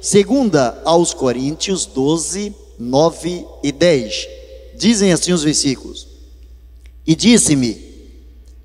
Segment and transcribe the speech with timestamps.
[0.00, 4.28] Segunda aos Coríntios 12, 9 e 10.
[4.76, 6.08] Dizem assim os versículos.
[7.06, 7.80] E disse-me: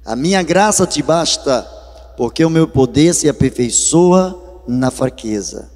[0.04, 1.62] A minha graça te basta,
[2.18, 5.70] porque o meu poder se aperfeiçoa na fraqueza.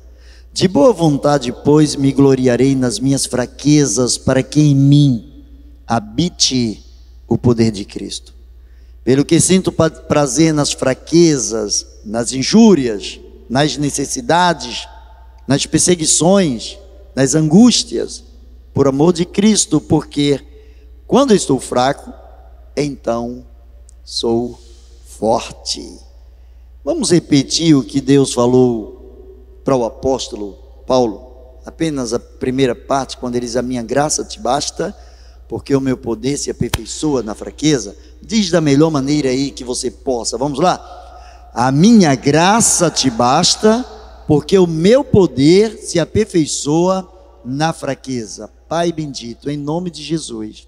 [0.52, 5.44] De boa vontade, pois, me gloriarei nas minhas fraquezas, para que em mim
[5.86, 6.84] habite
[7.28, 8.39] o poder de Cristo.
[9.10, 14.88] Pelo que sinto prazer nas fraquezas, nas injúrias, nas necessidades,
[15.47, 16.78] nas perseguições,
[17.15, 18.24] nas angústias,
[18.71, 20.39] por amor de Cristo, porque
[21.07, 22.14] quando estou fraco,
[22.78, 23.43] então
[24.04, 24.60] sou
[25.07, 26.00] forte.
[26.86, 33.36] Vamos repetir o que Deus falou para o apóstolo Paulo, apenas a primeira parte, quando
[33.38, 34.95] ele diz: A minha graça te basta,
[35.50, 37.98] porque o meu poder se aperfeiçoa na fraqueza.
[38.22, 40.38] Diz da melhor maneira aí que você possa.
[40.38, 40.80] Vamos lá?
[41.56, 43.84] A minha graça te basta
[44.28, 47.12] porque o meu poder se aperfeiçoa
[47.44, 48.48] na fraqueza.
[48.70, 50.68] Pai bendito, em nome de Jesus,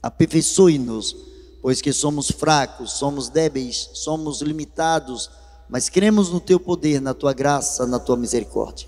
[0.00, 1.16] aperfeiçoe-nos,
[1.60, 5.28] pois que somos fracos, somos débeis, somos limitados,
[5.68, 8.86] mas cremos no teu poder, na tua graça, na tua misericórdia.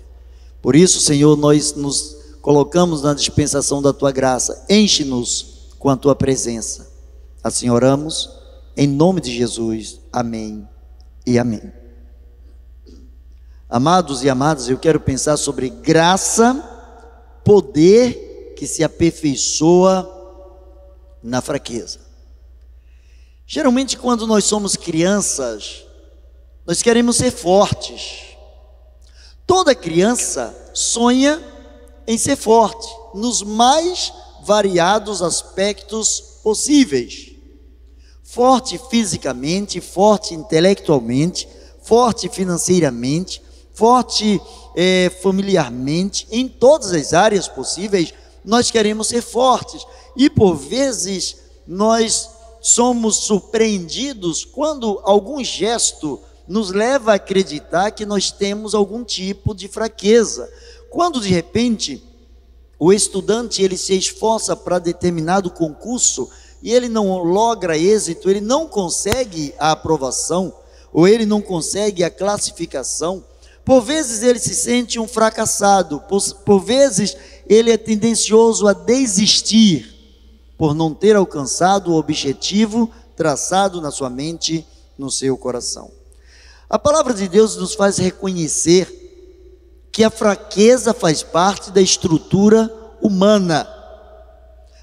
[0.61, 6.15] Por isso, Senhor, nós nos colocamos na dispensação da tua graça, enche-nos com a tua
[6.15, 6.91] presença.
[7.43, 8.29] Assim oramos,
[8.75, 9.99] em nome de Jesus.
[10.11, 10.67] Amém
[11.25, 11.71] e amém.
[13.69, 16.53] Amados e amadas, eu quero pensar sobre graça,
[17.43, 20.09] poder que se aperfeiçoa
[21.23, 21.99] na fraqueza.
[23.47, 25.85] Geralmente, quando nós somos crianças,
[26.65, 28.35] nós queremos ser fortes.
[29.47, 31.50] Toda criança sonha
[32.11, 34.11] em ser forte, nos mais
[34.43, 37.31] variados aspectos possíveis.
[38.21, 41.47] Forte fisicamente, forte intelectualmente,
[41.81, 43.41] forte financeiramente,
[43.73, 44.41] forte
[44.75, 48.13] é, familiarmente, em todas as áreas possíveis,
[48.43, 49.81] nós queremos ser fortes.
[50.17, 52.29] E por vezes nós
[52.59, 59.69] somos surpreendidos quando algum gesto nos leva a acreditar que nós temos algum tipo de
[59.69, 60.51] fraqueza.
[60.91, 62.03] Quando de repente
[62.77, 66.29] o estudante ele se esforça para determinado concurso
[66.61, 70.53] e ele não logra êxito, ele não consegue a aprovação
[70.91, 73.23] ou ele não consegue a classificação,
[73.63, 77.15] por vezes ele se sente um fracassado, por, por vezes
[77.47, 79.95] ele é tendencioso a desistir
[80.57, 85.89] por não ter alcançado o objetivo traçado na sua mente, no seu coração.
[86.69, 89.00] A palavra de Deus nos faz reconhecer
[89.91, 92.71] que a fraqueza faz parte da estrutura
[93.01, 93.67] humana.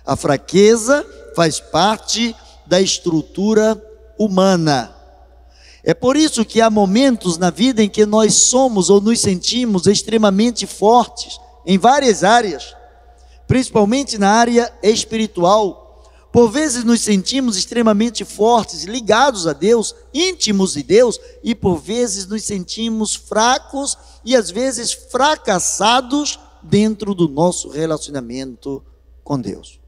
[0.04, 2.34] A fraqueza faz parte
[2.66, 3.80] da estrutura
[4.18, 4.94] humana.
[5.82, 9.86] É por isso que há momentos na vida em que nós somos ou nos sentimos
[9.86, 12.74] extremamente fortes em várias áreas,
[13.46, 15.87] principalmente na área espiritual.
[16.30, 22.26] Por vezes nos sentimos extremamente fortes, ligados a Deus, íntimos de Deus, e por vezes
[22.26, 28.84] nos sentimos fracos e às vezes fracassados dentro do nosso relacionamento
[29.24, 29.80] com Deus.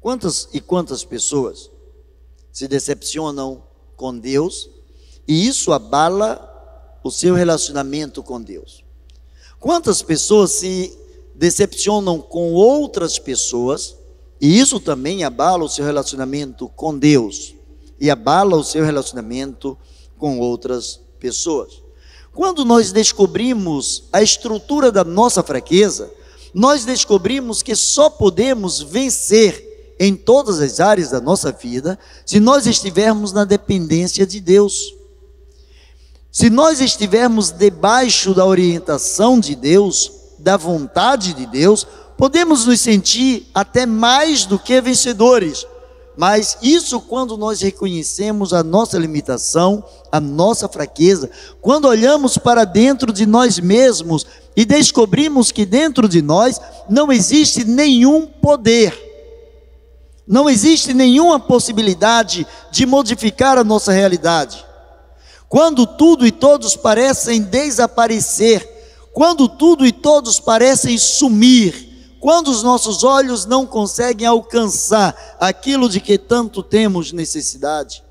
[0.00, 1.70] Quantas e quantas pessoas
[2.52, 3.62] se decepcionam
[3.96, 4.68] com Deus,
[5.26, 6.50] e isso abala
[7.02, 8.84] o seu relacionamento com Deus.
[9.58, 10.96] Quantas pessoas se
[11.34, 13.96] decepcionam com outras pessoas,
[14.44, 17.54] e isso também abala o seu relacionamento com Deus,
[17.98, 19.74] e abala o seu relacionamento
[20.18, 21.82] com outras pessoas.
[22.30, 26.12] Quando nós descobrimos a estrutura da nossa fraqueza,
[26.52, 32.66] nós descobrimos que só podemos vencer em todas as áreas da nossa vida, se nós
[32.66, 34.94] estivermos na dependência de Deus.
[36.30, 43.48] Se nós estivermos debaixo da orientação de Deus, da vontade de Deus, podemos nos sentir
[43.54, 45.66] até mais do que vencedores.
[46.16, 51.28] Mas isso quando nós reconhecemos a nossa limitação, a nossa fraqueza,
[51.60, 54.24] quando olhamos para dentro de nós mesmos
[54.56, 59.04] e descobrimos que dentro de nós não existe nenhum poder
[60.26, 64.64] não existe nenhuma possibilidade de modificar a nossa realidade.
[65.48, 68.66] Quando tudo e todos parecem desaparecer,
[69.12, 71.93] quando tudo e todos parecem sumir,
[72.24, 78.02] quando os nossos olhos não conseguem alcançar aquilo de que tanto temos necessidade,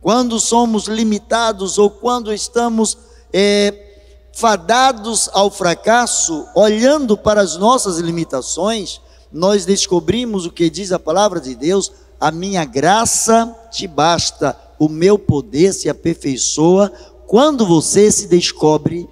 [0.00, 2.96] quando somos limitados ou quando estamos
[3.30, 3.98] é,
[4.32, 8.98] fadados ao fracasso, olhando para as nossas limitações,
[9.30, 14.88] nós descobrimos o que diz a palavra de Deus, a minha graça te basta, o
[14.88, 16.90] meu poder se aperfeiçoa
[17.26, 19.06] quando você se descobre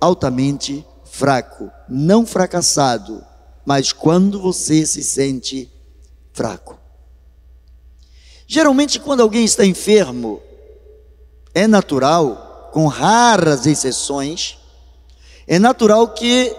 [0.00, 3.28] altamente fraco, não fracassado,
[3.64, 5.70] mas quando você se sente
[6.32, 6.78] fraco.
[8.46, 10.42] Geralmente, quando alguém está enfermo,
[11.54, 14.58] é natural, com raras exceções,
[15.46, 16.54] é natural que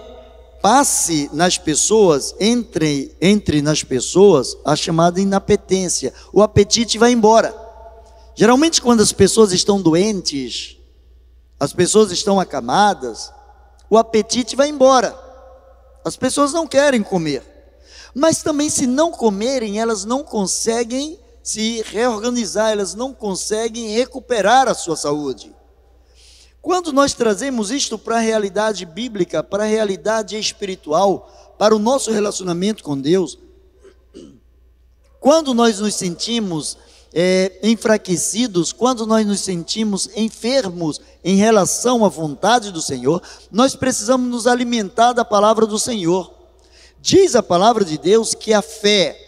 [0.62, 6.14] passe nas pessoas, entre, entre nas pessoas, a chamada inapetência.
[6.32, 7.54] O apetite vai embora.
[8.34, 10.76] Geralmente, quando as pessoas estão doentes,
[11.58, 13.32] as pessoas estão acamadas,
[13.90, 15.31] o apetite vai embora.
[16.04, 17.42] As pessoas não querem comer.
[18.14, 24.74] Mas também, se não comerem, elas não conseguem se reorganizar, elas não conseguem recuperar a
[24.74, 25.54] sua saúde.
[26.60, 32.12] Quando nós trazemos isto para a realidade bíblica, para a realidade espiritual, para o nosso
[32.12, 33.38] relacionamento com Deus,
[35.18, 36.76] quando nós nos sentimos
[37.14, 44.30] é, enfraquecidos, quando nós nos sentimos enfermos em relação à vontade do Senhor, nós precisamos
[44.30, 46.32] nos alimentar da palavra do Senhor.
[47.00, 49.18] Diz a palavra de Deus que a fé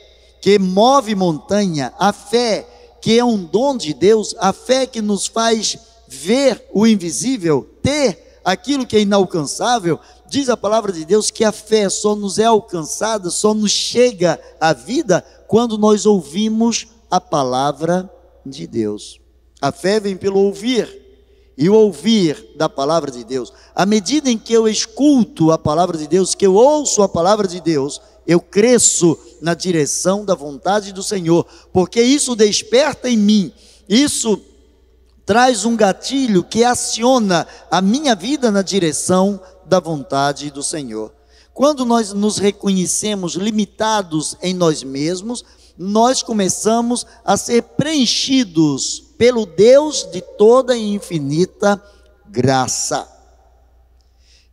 [0.41, 2.69] que move montanha, a fé
[3.01, 5.77] que é um dom de Deus, a fé que nos faz
[6.07, 9.99] ver o invisível, ter aquilo que é inalcançável,
[10.29, 14.41] diz a palavra de Deus que a fé só nos é alcançada, só nos chega
[14.61, 18.11] à vida quando nós ouvimos a palavra
[18.45, 19.21] de Deus.
[19.61, 21.05] A fé vem pelo ouvir,
[21.57, 23.53] e o ouvir da palavra de Deus.
[23.75, 27.47] À medida em que eu escuto a palavra de Deus, que eu ouço a palavra
[27.47, 33.53] de Deus, eu cresço na direção da vontade do Senhor, porque isso desperta em mim,
[33.89, 34.41] isso
[35.27, 41.13] traz um gatilho que aciona a minha vida na direção da vontade do Senhor.
[41.53, 45.45] Quando nós nos reconhecemos limitados em nós mesmos,
[45.77, 51.83] nós começamos a ser preenchidos pelo Deus de toda e infinita
[52.27, 53.09] graça.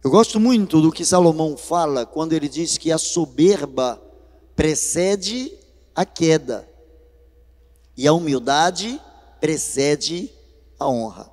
[0.04, 4.02] Eu gosto muito do que Salomão fala quando ele diz que a soberba
[4.56, 5.52] precede
[5.94, 6.68] a queda
[7.96, 9.00] e a humildade
[9.40, 10.32] precede
[10.80, 11.32] a honra.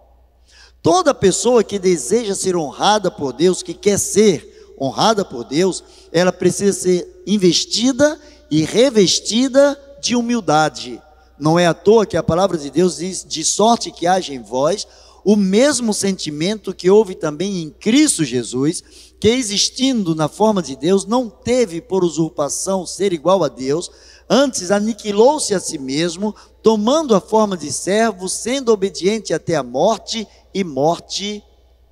[0.82, 5.82] Toda pessoa que deseja ser honrada por Deus, que quer ser honrada por Deus,
[6.12, 11.02] ela precisa ser investida e revestida de humildade.
[11.38, 14.42] Não é à toa que a palavra de Deus diz: de sorte que haja em
[14.42, 14.86] vós
[15.24, 18.82] o mesmo sentimento que houve também em Cristo Jesus,
[19.20, 23.90] que existindo na forma de Deus, não teve por usurpação ser igual a Deus,
[24.28, 30.26] antes aniquilou-se a si mesmo, tomando a forma de servo, sendo obediente até a morte
[30.54, 31.42] e morte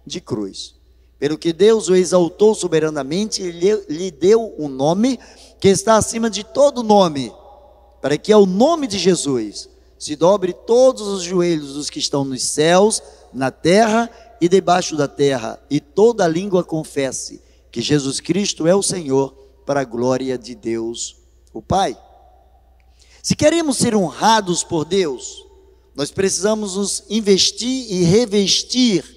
[0.07, 0.76] de cruz.
[1.19, 5.19] Pelo que Deus o exaltou soberanamente e lhe, deu um nome
[5.59, 7.33] que está acima de todo nome,
[8.03, 9.69] para que ao nome de Jesus
[9.99, 13.03] se dobre todos os joelhos dos que estão nos céus,
[13.33, 14.11] na terra
[14.41, 17.41] e debaixo da terra, e toda língua confesse
[17.71, 19.35] que Jesus Cristo é o Senhor,
[19.65, 21.17] para a glória de Deus,
[21.53, 21.99] o Pai.
[23.23, 25.45] Se queremos ser honrados por Deus,
[25.95, 29.16] nós precisamos nos investir e revestir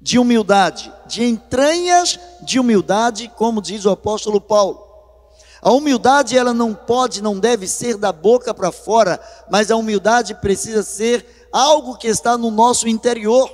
[0.00, 4.90] de humildade, de entranhas de humildade, como diz o apóstolo Paulo.
[5.62, 9.20] A humildade ela não pode, não deve ser da boca para fora,
[9.50, 13.50] mas a humildade precisa ser algo que está no nosso interior.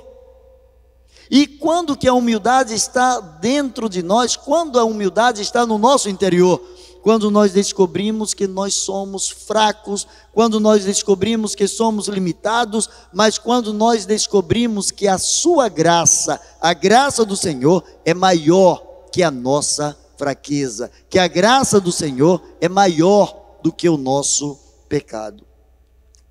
[1.29, 4.37] E quando que a humildade está dentro de nós?
[4.37, 6.61] Quando a humildade está no nosso interior?
[7.01, 13.73] Quando nós descobrimos que nós somos fracos, quando nós descobrimos que somos limitados, mas quando
[13.73, 19.97] nós descobrimos que a Sua graça, a graça do Senhor, é maior que a nossa
[20.17, 25.45] fraqueza, que a graça do Senhor é maior do que o nosso pecado.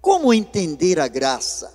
[0.01, 1.75] Como entender a graça?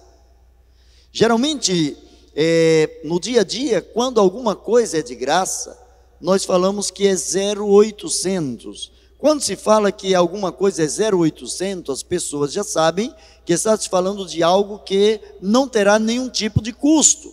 [1.12, 1.98] Geralmente,
[2.36, 5.81] é, no dia a dia, quando alguma coisa é de graça,
[6.22, 8.92] nós falamos que é 0,800.
[9.18, 13.13] Quando se fala que alguma coisa é 0,800, as pessoas já sabem
[13.46, 17.32] que está se falando de algo que não terá nenhum tipo de custo.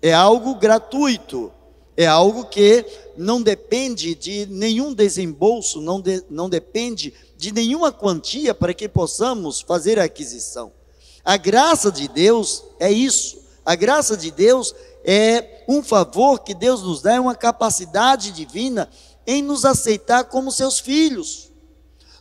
[0.00, 1.52] É algo gratuito.
[1.96, 2.84] É algo que
[3.16, 9.62] não depende de nenhum desembolso, não, de, não depende de nenhuma quantia para que possamos
[9.62, 10.70] fazer a aquisição.
[11.24, 13.38] A graça de Deus é isso.
[13.64, 18.88] A graça de Deus é um favor que Deus nos dá, é uma capacidade divina
[19.26, 21.50] em nos aceitar como seus filhos.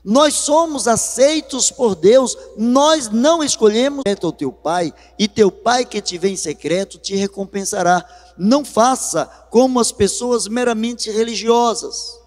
[0.04, 6.00] Nós somos aceitos por Deus, nós não escolhemos o teu pai, e teu pai que
[6.00, 8.06] te vê em secreto te recompensará.
[8.38, 12.20] Não faça como as pessoas meramente religiosas,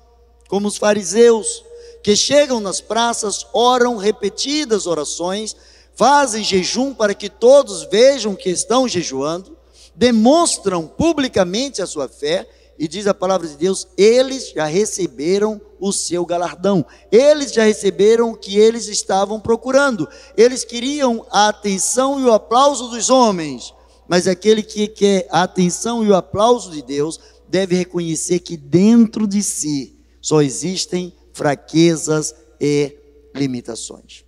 [0.48, 1.62] como os fariseus,
[2.02, 5.54] que chegam nas praças, oram repetidas orações,
[5.94, 9.57] fazem jejum para que todos vejam que estão jejuando,
[9.98, 15.92] demonstram publicamente a sua fé, e diz a palavra de Deus: eles já receberam o
[15.92, 22.24] seu galardão, eles já receberam o que eles estavam procurando, eles queriam a atenção e
[22.24, 23.74] o aplauso dos homens,
[24.06, 29.26] mas aquele que quer a atenção e o aplauso de Deus deve reconhecer que dentro
[29.26, 32.96] de si só existem fraquezas e
[33.34, 34.24] limitações.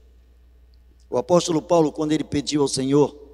[1.09, 3.30] O apóstolo Paulo, quando ele pediu ao Senhor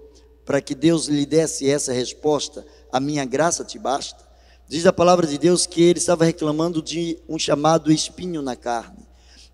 [0.46, 4.24] para que Deus lhe desse essa resposta, a minha graça te basta,
[4.68, 9.04] diz a palavra de Deus que ele estava reclamando de um chamado espinho na carne.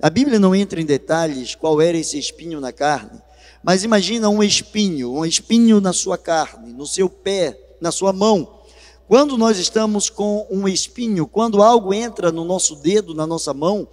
[0.00, 3.22] A Bíblia não entra em detalhes qual era esse espinho na carne,
[3.62, 8.60] mas imagina um espinho, um espinho na sua carne, no seu pé, na sua mão.
[9.08, 13.88] Quando nós estamos com um espinho, quando algo entra no nosso dedo, na nossa mão,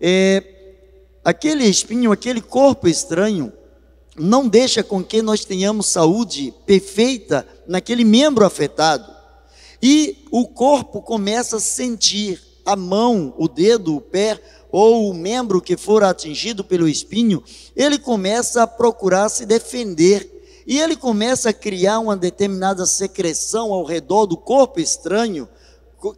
[0.00, 0.42] é,
[1.24, 3.52] aquele espinho, aquele corpo estranho,
[4.18, 9.12] não deixa com que nós tenhamos saúde perfeita naquele membro afetado.
[9.82, 15.62] E o corpo começa a sentir a mão, o dedo, o pé ou o membro
[15.62, 17.42] que for atingido pelo espinho,
[17.74, 23.84] ele começa a procurar se defender e ele começa a criar uma determinada secreção ao
[23.84, 25.48] redor do corpo estranho,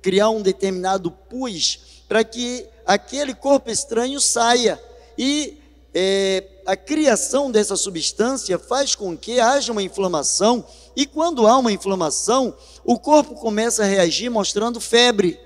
[0.02, 4.82] criar um determinado pus para que aquele corpo estranho saia.
[5.16, 5.56] E
[5.94, 11.72] é, a criação dessa substância faz com que haja uma inflamação, e quando há uma
[11.72, 12.54] inflamação,
[12.84, 15.38] o corpo começa a reagir mostrando febre,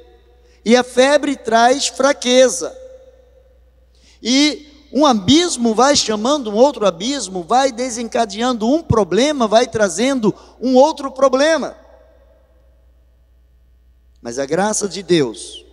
[0.64, 2.76] e a febre traz fraqueza,
[4.22, 10.76] e um abismo vai chamando um outro abismo, vai desencadeando um problema, vai trazendo um
[10.76, 11.76] outro problema.
[14.22, 15.63] Mas a graça de Deus,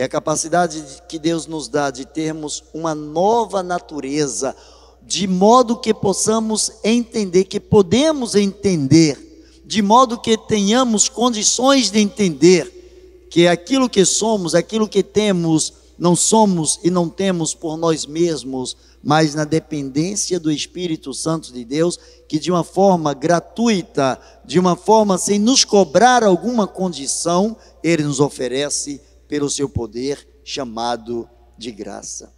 [0.00, 4.56] é a capacidade que Deus nos dá de termos uma nova natureza,
[5.02, 13.28] de modo que possamos entender, que podemos entender, de modo que tenhamos condições de entender
[13.28, 18.78] que aquilo que somos, aquilo que temos, não somos e não temos por nós mesmos,
[19.04, 24.76] mas na dependência do Espírito Santo de Deus, que de uma forma gratuita, de uma
[24.76, 27.54] forma sem nos cobrar alguma condição,
[27.84, 28.98] Ele nos oferece
[29.30, 32.34] pelo seu poder chamado de graça.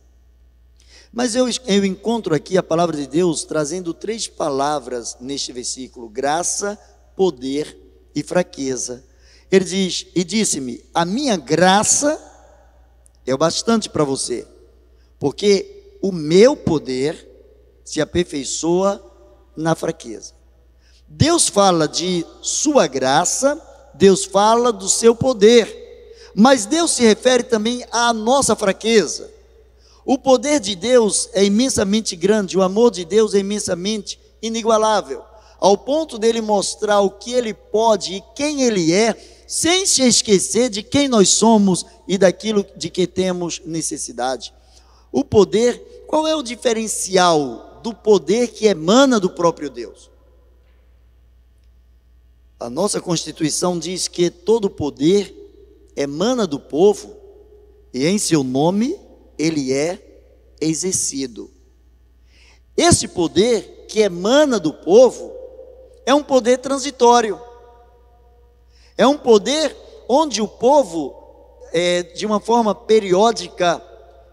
[1.11, 6.79] Mas eu, eu encontro aqui a palavra de Deus trazendo três palavras neste versículo: graça,
[7.17, 7.79] poder
[8.15, 9.03] e fraqueza.
[9.51, 12.21] Ele diz: E disse-me: A minha graça
[13.25, 14.47] é o bastante para você,
[15.19, 17.27] porque o meu poder
[17.83, 19.03] se aperfeiçoa
[19.57, 20.35] na fraqueza.
[21.09, 23.59] Deus fala de sua graça,
[23.95, 25.82] Deus fala do seu poder.
[26.35, 29.31] Mas Deus se refere também à nossa fraqueza.
[30.05, 35.23] O poder de Deus é imensamente grande, o amor de Deus é imensamente inigualável,
[35.61, 39.15] ao ponto dele mostrar o que ele pode e quem ele é,
[39.47, 44.53] sem se esquecer de quem nós somos e daquilo de que temos necessidade.
[45.13, 50.11] O poder, qual é o diferencial do poder que emana do próprio Deus?
[52.59, 55.42] A nossa Constituição diz que todo poder
[55.97, 57.17] emana do povo
[57.93, 58.99] e em seu nome
[59.39, 59.99] ele é
[60.61, 61.51] exercido.
[62.77, 65.33] Esse poder que emana do povo
[66.07, 67.41] é um poder transitório.
[68.97, 69.77] É um poder
[70.09, 71.15] onde o povo,
[71.73, 73.83] é, de uma forma periódica,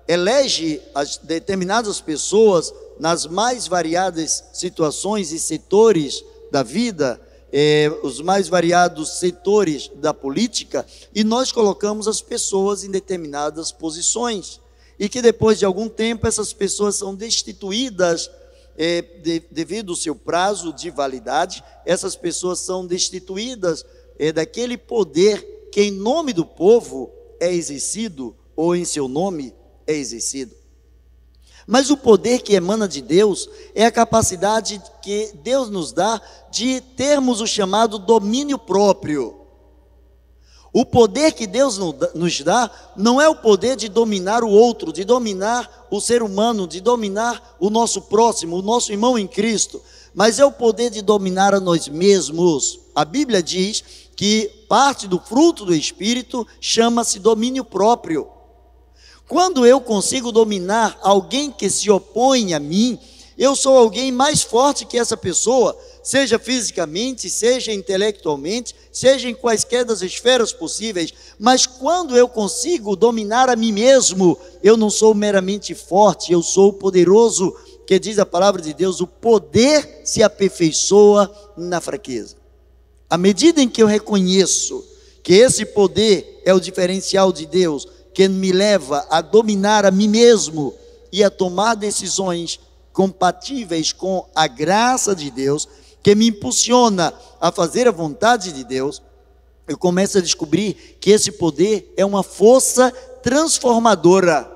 [0.08, 8.48] elege as determinadas pessoas nas mais variadas situações e setores da vida, é, os mais
[8.48, 14.60] variados setores da política e nós colocamos as pessoas em determinadas posições.
[14.98, 18.30] E que depois de algum tempo essas pessoas são destituídas
[18.78, 23.86] é, de, devido ao seu prazo de validade, essas pessoas são destituídas
[24.18, 29.54] é, daquele poder que em nome do povo é exercido ou em seu nome
[29.88, 30.59] é exercido.
[31.72, 36.82] Mas o poder que emana de Deus é a capacidade que Deus nos dá de
[36.82, 39.36] termos o chamado domínio próprio.
[40.74, 41.78] O poder que Deus
[42.16, 46.66] nos dá não é o poder de dominar o outro, de dominar o ser humano,
[46.66, 49.80] de dominar o nosso próximo, o nosso irmão em Cristo,
[50.12, 52.80] mas é o poder de dominar a nós mesmos.
[52.96, 53.84] A Bíblia diz
[54.16, 58.39] que parte do fruto do Espírito chama-se domínio próprio.
[59.30, 62.98] Quando eu consigo dominar alguém que se opõe a mim,
[63.38, 69.86] eu sou alguém mais forte que essa pessoa, seja fisicamente, seja intelectualmente, seja em quaisquer
[69.86, 75.76] das esferas possíveis, mas quando eu consigo dominar a mim mesmo, eu não sou meramente
[75.76, 77.56] forte, eu sou poderoso,
[77.86, 82.36] que diz a palavra de Deus, o poder se aperfeiçoa na fraqueza.
[83.08, 84.84] À medida em que eu reconheço
[85.22, 87.88] que esse poder é o diferencial de Deus,
[88.20, 90.76] que me leva a dominar a mim mesmo
[91.10, 92.60] e a tomar decisões
[92.92, 95.70] compatíveis com a graça de Deus,
[96.04, 99.02] que me impulsiona a fazer a vontade de Deus,
[99.66, 102.92] eu começo a descobrir que esse poder é uma força
[103.24, 104.52] transformadora.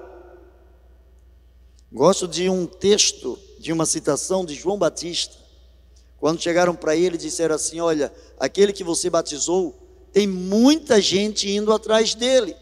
[1.90, 5.38] Gosto de um texto, de uma citação de João Batista.
[6.20, 9.74] Quando chegaram para ele, disseram assim: Olha, aquele que você batizou,
[10.12, 12.58] tem muita gente indo atrás dele.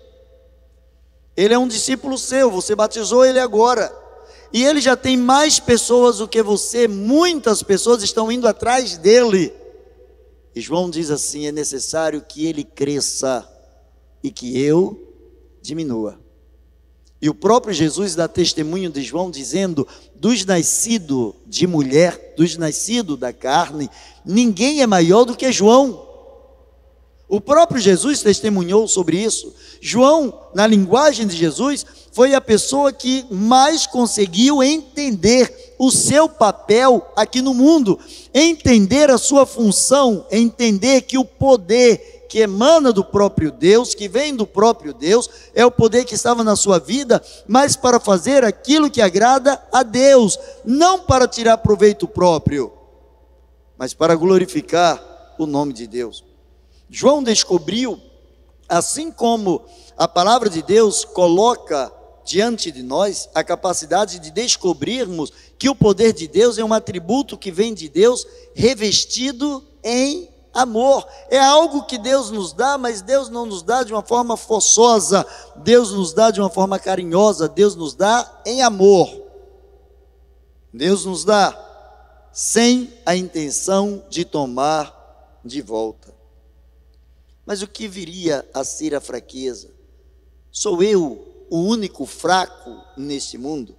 [1.42, 3.92] Ele é um discípulo seu, você batizou ele agora.
[4.54, 9.52] E ele já tem mais pessoas do que você, muitas pessoas estão indo atrás dele.
[10.54, 13.50] E João diz assim: é necessário que ele cresça
[14.24, 15.16] e que eu
[15.64, 16.20] diminua.
[17.20, 23.18] E o próprio Jesus dá testemunho de João dizendo: dos nascidos de mulher, dos nascidos
[23.18, 23.90] da carne,
[24.24, 26.08] ninguém é maior do que João.
[27.32, 29.56] O próprio Jesus testemunhou sobre isso.
[29.80, 37.10] João, na linguagem de Jesus, foi a pessoa que mais conseguiu entender o seu papel
[37.16, 37.98] aqui no mundo,
[38.34, 44.36] entender a sua função, entender que o poder que emana do próprio Deus, que vem
[44.36, 48.92] do próprio Deus, é o poder que estava na sua vida, mas para fazer aquilo
[48.92, 52.74] que agrada a Deus, não para tirar proveito próprio,
[53.78, 55.02] mas para glorificar
[55.40, 56.30] o nome de Deus.
[56.94, 57.98] João descobriu,
[58.68, 59.64] assim como
[59.98, 61.90] a palavra de Deus coloca
[62.26, 67.38] diante de nós a capacidade de descobrirmos que o poder de Deus é um atributo
[67.38, 71.08] que vem de Deus revestido em amor.
[71.30, 75.26] É algo que Deus nos dá, mas Deus não nos dá de uma forma forçosa,
[75.56, 79.10] Deus nos dá de uma forma carinhosa, Deus nos dá em amor.
[80.74, 81.58] Deus nos dá
[82.34, 86.21] sem a intenção de tomar de volta.
[87.52, 89.72] Mas o que viria a ser a fraqueza?
[90.50, 93.76] Sou eu o único fraco neste mundo?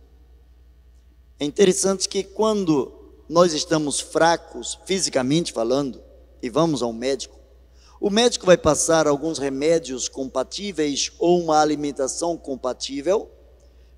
[1.41, 2.93] É interessante que quando
[3.27, 6.03] nós estamos fracos, fisicamente falando,
[6.43, 7.35] e vamos ao médico,
[7.99, 13.31] o médico vai passar alguns remédios compatíveis ou uma alimentação compatível,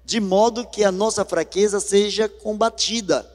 [0.04, 3.28] de modo que a nossa fraqueza seja combatida.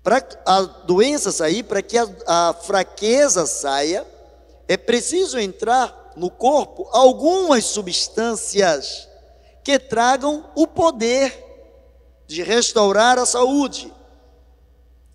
[0.00, 4.11] Para a doença sair, para que a, a fraqueza saia,
[4.72, 9.06] é preciso entrar no corpo algumas substâncias
[9.62, 11.44] que tragam o poder
[12.26, 13.92] de restaurar a saúde,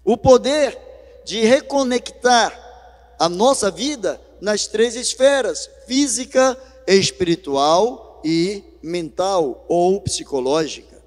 [0.05, 0.77] o poder
[1.25, 2.53] de reconectar
[3.17, 11.01] a nossa vida nas três esferas: física, espiritual e mental ou psicológica.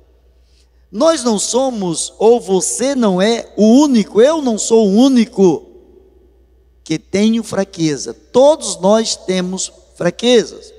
[0.90, 5.69] Nós não somos, ou você não é o único, eu não sou o único
[6.90, 8.12] que tenho fraqueza.
[8.12, 10.74] Todos nós temos fraquezas.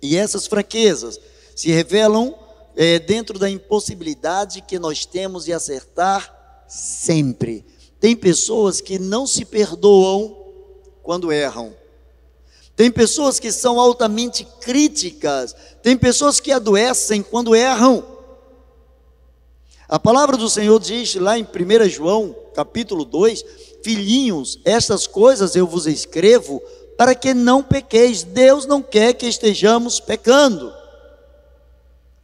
[0.00, 1.18] E essas fraquezas
[1.56, 2.32] se revelam
[2.76, 7.66] é, dentro da impossibilidade que nós temos de acertar sempre.
[7.98, 10.36] Tem pessoas que não se perdoam
[11.02, 11.74] quando erram.
[12.76, 15.52] Tem pessoas que são altamente críticas.
[15.82, 18.06] Tem pessoas que adoecem quando erram.
[19.94, 23.44] A palavra do Senhor diz lá em 1 João, capítulo 2,
[23.80, 26.60] filhinhos, estas coisas eu vos escrevo
[26.98, 28.24] para que não pequeis.
[28.24, 30.74] Deus não quer que estejamos pecando.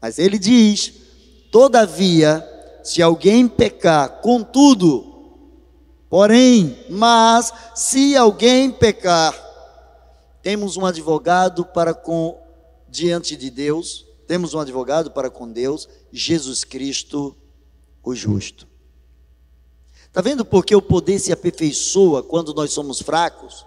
[0.03, 0.93] Mas ele diz:
[1.53, 2.45] todavia,
[2.83, 5.39] se alguém pecar, contudo,
[6.09, 9.33] porém, mas se alguém pecar,
[10.43, 12.37] temos um advogado para com
[12.89, 17.37] diante de Deus, temos um advogado para com Deus, Jesus Cristo,
[18.03, 18.67] o justo.
[20.07, 23.65] Está vendo por que o poder se aperfeiçoa quando nós somos fracos?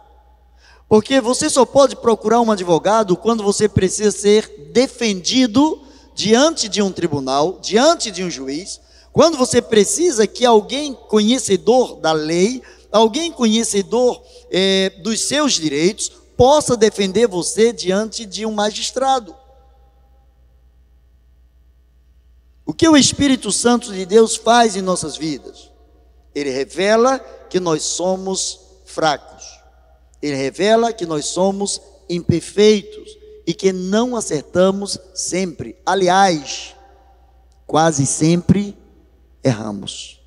[0.90, 5.82] Porque você só pode procurar um advogado quando você precisa ser defendido
[6.14, 8.80] diante de um tribunal, diante de um juiz,
[9.12, 16.76] quando você precisa que alguém conhecedor da lei, alguém conhecedor é, dos seus direitos, possa
[16.76, 19.36] defender você diante de um magistrado.
[22.66, 25.70] O que o Espírito Santo de Deus faz em nossas vidas?
[26.34, 29.44] Ele revela que nós somos fracos.
[30.22, 35.76] Ele revela que nós somos imperfeitos e que não acertamos sempre.
[35.86, 36.74] Aliás,
[37.68, 38.78] quase sempre
[39.44, 40.22] erramos.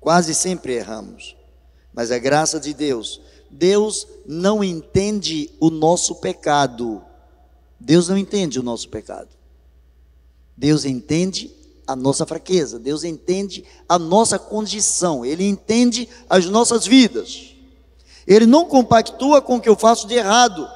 [0.00, 1.36] Quase sempre erramos.
[1.94, 7.02] Mas a graça de Deus, Deus não entende o nosso pecado.
[7.78, 9.28] Deus não entende o nosso pecado.
[10.56, 11.50] Deus entende
[11.86, 17.54] a nossa fraqueza, Deus entende a nossa condição, Ele entende as nossas vidas.
[18.26, 20.68] Ele não compactua com o que eu faço de errado,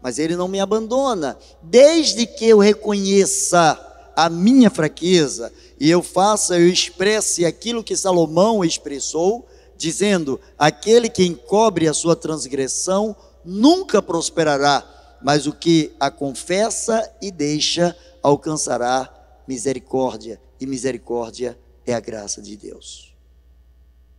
[0.00, 3.78] mas Ele não me abandona, desde que eu reconheça
[4.16, 9.46] a minha fraqueza e eu faça, eu expresse aquilo que Salomão expressou,
[9.76, 14.84] dizendo: aquele que encobre a sua transgressão nunca prosperará,
[15.22, 17.94] mas o que a confessa e deixa
[18.26, 19.08] alcançará
[19.46, 23.14] misericórdia, e misericórdia é a graça de Deus.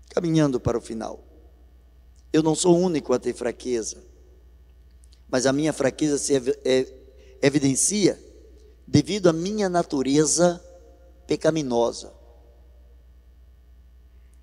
[0.07, 1.19] Caminhando para o final,
[2.31, 3.97] eu não sou único a ter fraqueza,
[5.29, 6.31] mas a minha fraqueza se
[7.41, 8.17] evidencia
[8.87, 10.63] devido à minha natureza
[11.27, 12.13] pecaminosa.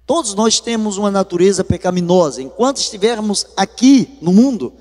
[0.04, 2.42] Todos nós temos uma natureza pecaminosa.
[2.42, 4.74] Enquanto estivermos aqui no mundo,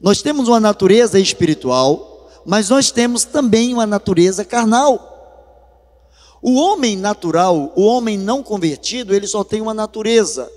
[0.00, 2.17] nós temos uma natureza espiritual,
[2.48, 5.14] mas nós temos também uma natureza carnal.
[6.40, 10.50] O homem natural, o homem não convertido, ele só tem uma natureza.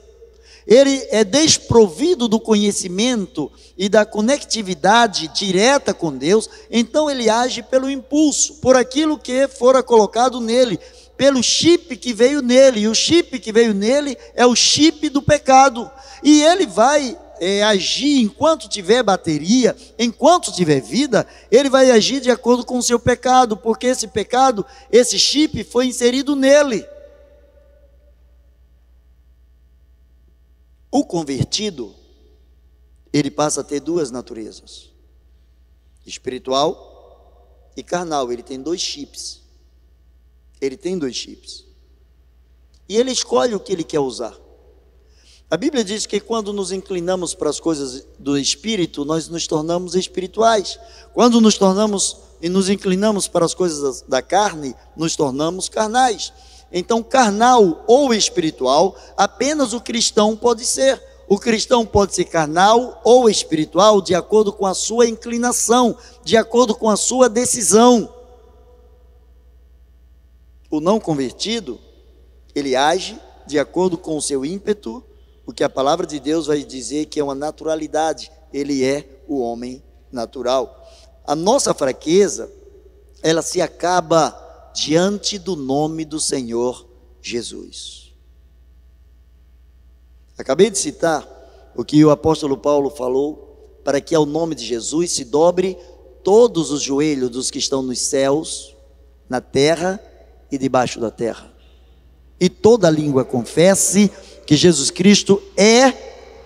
[0.65, 7.89] Ele é desprovido do conhecimento e da conectividade direta com Deus, então ele age pelo
[7.89, 10.79] impulso, por aquilo que fora colocado nele,
[11.17, 12.79] pelo chip que veio nele.
[12.79, 15.91] E o chip que veio nele é o chip do pecado.
[16.23, 22.29] E ele vai é, agir enquanto tiver bateria, enquanto tiver vida, ele vai agir de
[22.29, 26.87] acordo com o seu pecado, porque esse pecado, esse chip foi inserido nele.
[30.91, 31.95] O convertido,
[33.11, 34.91] ele passa a ter duas naturezas:
[36.05, 38.31] espiritual e carnal.
[38.31, 39.41] Ele tem dois chips.
[40.59, 41.65] Ele tem dois chips.
[42.87, 44.40] E ele escolhe o que ele quer usar.
[45.51, 49.95] A Bíblia diz que quando nos inclinamos para as coisas do espírito, nós nos tornamos
[49.95, 50.79] espirituais.
[51.13, 56.31] Quando nos tornamos e nos inclinamos para as coisas da carne, nos tornamos carnais.
[56.71, 61.03] Então, carnal ou espiritual, apenas o cristão pode ser.
[61.27, 66.73] O cristão pode ser carnal ou espiritual de acordo com a sua inclinação, de acordo
[66.73, 68.09] com a sua decisão.
[70.69, 71.77] O não convertido,
[72.55, 75.03] ele age de acordo com o seu ímpeto,
[75.51, 79.41] o que a palavra de Deus vai dizer que é uma naturalidade, ele é o
[79.41, 80.89] homem natural.
[81.25, 82.49] A nossa fraqueza,
[83.21, 86.87] ela se acaba diante do nome do Senhor
[87.21, 88.13] Jesus.
[90.37, 91.27] Acabei de citar
[91.75, 95.77] o que o apóstolo Paulo falou, para que ao nome de Jesus se dobre
[96.23, 98.73] todos os joelhos dos que estão nos céus,
[99.27, 99.99] na terra
[100.49, 101.51] e debaixo da terra.
[102.39, 104.09] E toda língua confesse
[104.45, 105.93] que Jesus Cristo é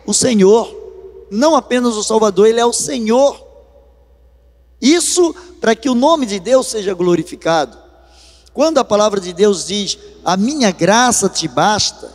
[0.06, 0.74] o Senhor,
[1.32, 3.44] não apenas o Salvador, Ele é o Senhor.
[4.82, 7.78] Isso para que o nome de Deus seja glorificado.
[8.54, 12.10] Quando a palavra de Deus diz, a minha graça te basta,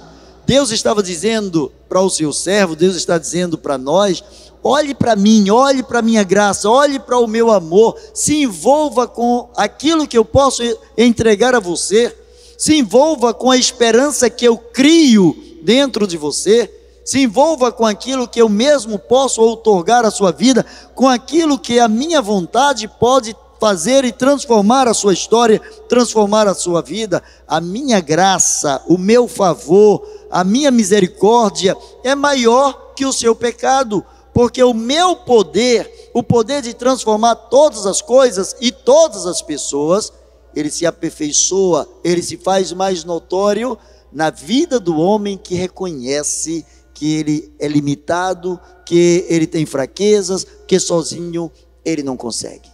[0.46, 4.22] Deus estava dizendo para o seu servo, Deus está dizendo para nós:
[4.62, 9.06] olhe para mim, olhe para a minha graça, olhe para o meu amor, se envolva
[9.06, 10.62] com aquilo que eu posso
[10.96, 12.16] entregar a você,
[12.56, 16.70] se envolva com a esperança que eu crio dentro de você,
[17.04, 21.80] se envolva com aquilo que eu mesmo posso outorgar à sua vida, com aquilo que
[21.80, 27.22] a minha vontade pode fazer e transformar a sua história, transformar a sua vida.
[27.46, 34.04] A minha graça, o meu favor, a minha misericórdia é maior que o seu pecado,
[34.32, 40.12] porque o meu poder, o poder de transformar todas as coisas e todas as pessoas,
[40.54, 43.78] ele se aperfeiçoa, ele se faz mais notório
[44.12, 50.78] na vida do homem que reconhece que ele é limitado, que ele tem fraquezas, que
[50.78, 51.50] sozinho
[51.84, 52.68] ele não consegue.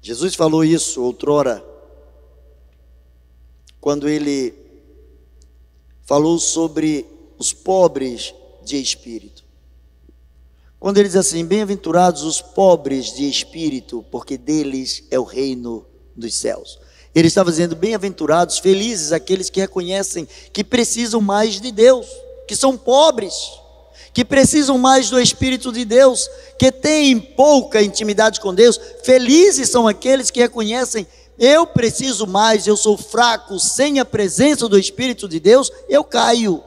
[0.00, 1.64] Jesus falou isso outrora,
[3.80, 4.54] quando ele
[6.04, 7.06] falou sobre
[7.38, 8.32] os pobres
[8.64, 9.44] de espírito.
[10.78, 15.84] Quando ele diz assim: Bem-aventurados os pobres de espírito, porque deles é o reino
[16.14, 16.78] dos céus.
[17.16, 22.06] Ele estava dizendo: bem-aventurados, felizes aqueles que reconhecem que precisam mais de Deus,
[22.46, 23.32] que são pobres,
[24.12, 28.78] que precisam mais do Espírito de Deus, que têm pouca intimidade com Deus.
[29.02, 31.06] Felizes são aqueles que reconhecem:
[31.38, 36.62] eu preciso mais, eu sou fraco, sem a presença do Espírito de Deus, eu caio.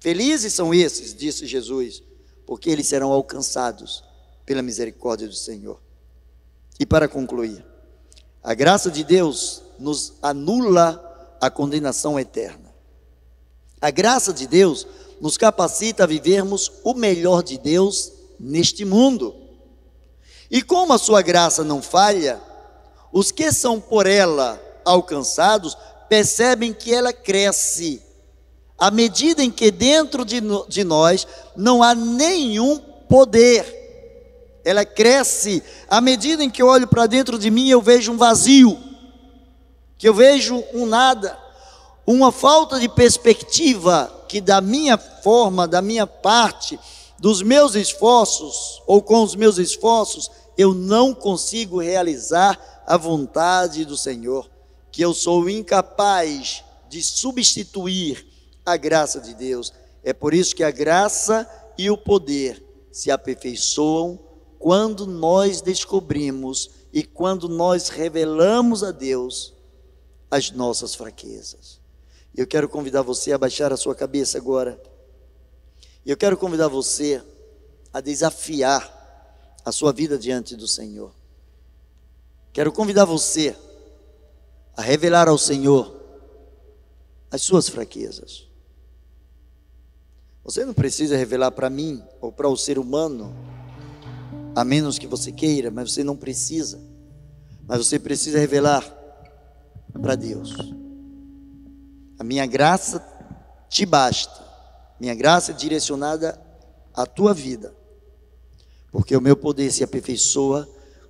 [0.00, 2.02] Felizes são esses, disse Jesus,
[2.46, 4.04] porque eles serão alcançados
[4.44, 5.80] pela misericórdia do Senhor.
[6.78, 7.71] E para concluir,
[8.42, 11.00] A graça de Deus nos anula
[11.40, 12.72] a condenação eterna.
[13.80, 14.86] A graça de Deus
[15.20, 19.34] nos capacita a vivermos o melhor de Deus neste mundo.
[20.50, 22.40] E como a sua graça não falha,
[23.12, 25.76] os que são por ela alcançados
[26.08, 28.02] percebem que ela cresce,
[28.76, 31.26] à medida em que dentro de, de nós
[31.56, 32.78] não há nenhum
[33.08, 33.81] poder.
[34.64, 38.16] Ela cresce à medida em que eu olho para dentro de mim, eu vejo um
[38.16, 38.78] vazio,
[39.98, 41.38] que eu vejo um nada,
[42.06, 46.78] uma falta de perspectiva que da minha forma, da minha parte,
[47.18, 53.96] dos meus esforços ou com os meus esforços, eu não consigo realizar a vontade do
[53.96, 54.50] Senhor,
[54.90, 58.26] que eu sou incapaz de substituir
[58.64, 59.72] a graça de Deus.
[60.02, 61.48] É por isso que a graça
[61.78, 64.18] e o poder se aperfeiçoam
[64.62, 69.52] quando nós descobrimos e quando nós revelamos a Deus
[70.30, 71.80] as nossas fraquezas.
[72.32, 74.80] Eu quero convidar você a baixar a sua cabeça agora.
[76.06, 77.20] Eu quero convidar você
[77.92, 81.12] a desafiar a sua vida diante do Senhor.
[82.52, 83.56] Quero convidar você
[84.76, 85.92] a revelar ao Senhor
[87.32, 88.46] as suas fraquezas.
[90.44, 93.34] Você não precisa revelar para mim ou para o ser humano,
[94.54, 96.80] a menos que você queira, mas você não precisa.
[97.66, 98.84] Mas você precisa revelar
[100.00, 100.54] para Deus.
[102.18, 103.04] A minha graça
[103.68, 104.42] te basta.
[105.00, 106.40] Minha graça é direcionada
[106.94, 107.74] à tua vida.
[108.90, 110.68] Porque o meu poder se aperfeiçoa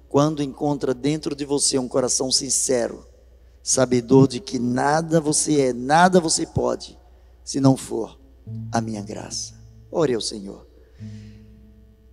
[0.09, 3.07] quando encontra dentro de você um coração sincero,
[3.62, 6.98] sabedor de que nada você é, nada você pode,
[7.44, 8.18] se não for
[8.70, 9.55] a minha graça.
[9.90, 10.66] Ore ao Senhor.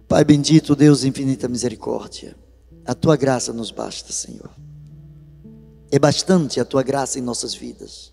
[0.10, 2.36] Pai bendito, Deus infinita misericórdia,
[2.84, 4.50] a tua graça nos basta, Senhor.
[5.92, 8.12] É bastante a tua graça em nossas vidas.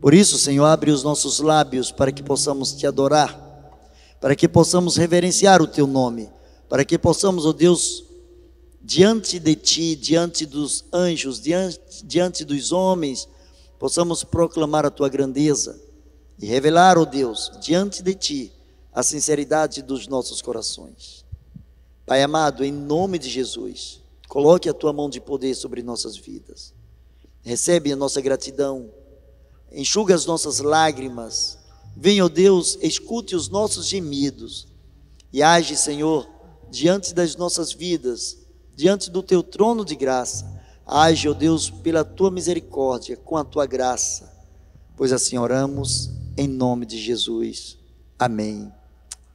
[0.00, 3.38] Por isso, Senhor, abre os nossos lábios para que possamos te adorar,
[4.18, 6.30] para que possamos reverenciar o teu nome,
[6.70, 8.02] para que possamos, ó oh Deus,
[8.80, 13.28] diante de ti, diante dos anjos, diante, diante dos homens,
[13.78, 15.78] possamos proclamar a tua grandeza
[16.38, 18.52] e revelar, ó oh Deus, diante de ti,
[18.94, 21.24] a sinceridade dos nossos corações.
[22.06, 26.72] Pai amado, em nome de Jesus, coloque a tua mão de poder sobre nossas vidas.
[27.42, 28.90] Recebe a nossa gratidão
[29.74, 31.58] enxuga as nossas lágrimas.
[31.96, 34.68] Venha, ó Deus, escute os nossos gemidos
[35.32, 36.28] e age, Senhor,
[36.70, 38.38] diante das nossas vidas,
[38.74, 40.52] diante do teu trono de graça.
[40.86, 44.32] Age, ó Deus, pela tua misericórdia, com a tua graça,
[44.96, 47.78] pois assim oramos em nome de Jesus.
[48.18, 48.72] Amém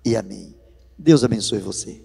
[0.05, 0.55] e amém.
[0.97, 2.03] Deus abençoe você.